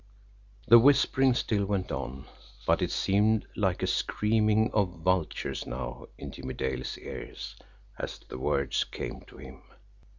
[0.67, 2.25] The whispering still went on
[2.65, 7.55] but it seemed like a screaming of vultures now in Jimmie Dale's ears,
[7.99, 9.61] as the words came to him.